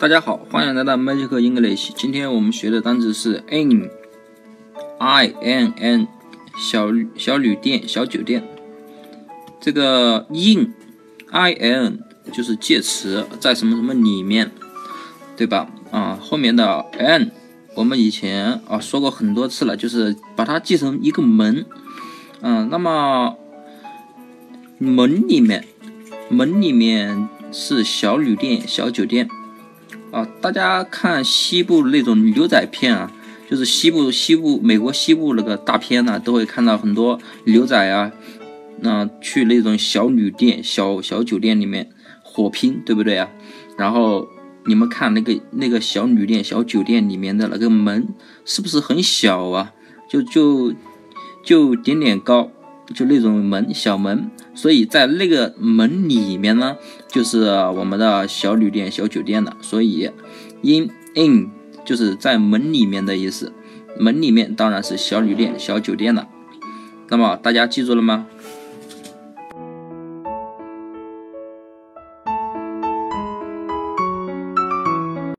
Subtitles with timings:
[0.00, 1.90] 大家好，欢迎来到 Magic English。
[1.94, 6.08] 今天我们学的单词是 inn，i n n，
[6.56, 6.88] 小
[7.18, 8.42] 小旅店、小酒店。
[9.60, 12.00] 这个 in，i n
[12.32, 14.50] 就是介词，在什么什么里面，
[15.36, 15.68] 对吧？
[15.90, 17.30] 啊，后面的 n，
[17.74, 21.66] 我们以前啊说过很多次了，就是把它记成一个门。
[22.40, 23.36] 嗯，那么
[24.78, 25.66] 门里面，
[26.30, 29.28] 门里面是小旅店、小酒店。
[30.10, 33.12] 啊，大家看西部那种牛仔片啊，
[33.48, 38.10] 就是西部西部美国西部那个大片呢，都会看到很多牛仔啊，
[38.80, 41.90] 那去那种小旅店、小小酒店里面
[42.22, 43.28] 火拼，对不对啊？
[43.78, 44.26] 然后
[44.66, 48.08] 你们看那个那个小旅店、小酒店里面的那个门，
[48.44, 49.72] 是不是很小啊？
[50.08, 50.74] 就就
[51.44, 52.50] 就点点高。
[52.94, 56.76] 就那种门小门，所以在那个门里面呢，
[57.08, 57.44] 就是
[57.76, 59.56] 我们的小旅店、小酒店了。
[59.60, 60.10] 所以
[60.62, 61.50] ，in in
[61.84, 63.52] 就是在门里面的意思。
[63.98, 66.28] 门里面当然是小旅店、小酒店了。
[67.08, 68.26] 那么大家记住了吗？